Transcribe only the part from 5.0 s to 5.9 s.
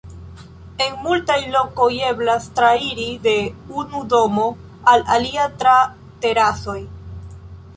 alia tra